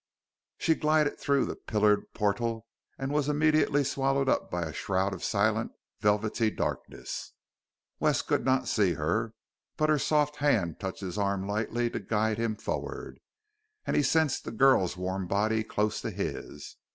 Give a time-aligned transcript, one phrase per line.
[0.57, 2.65] She glided through the pillared portal
[2.97, 7.33] and was immediately swallowed up by a shroud of silent, velvety darkness.
[7.99, 9.35] Wes could not see her,
[9.77, 13.19] but her soft hand touched his arm lightly to guide him forward,
[13.85, 16.77] and he sensed the girl's warm body close to his.